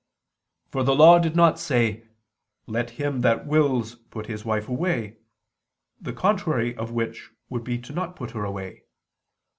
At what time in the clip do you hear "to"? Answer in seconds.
8.07-8.13